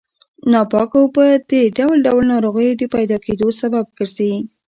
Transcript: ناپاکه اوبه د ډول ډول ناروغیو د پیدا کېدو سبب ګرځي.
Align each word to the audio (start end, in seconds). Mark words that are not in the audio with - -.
ناپاکه 0.51 0.97
اوبه 1.01 1.25
د 1.51 1.53
ډول 1.77 1.97
ډول 2.07 2.23
ناروغیو 2.33 2.79
د 2.81 2.83
پیدا 2.95 3.17
کېدو 3.25 3.47
سبب 3.61 3.85
ګرځي. 3.97 4.33